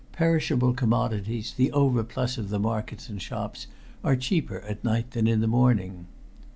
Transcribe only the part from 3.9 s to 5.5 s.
are cheaper at night than in the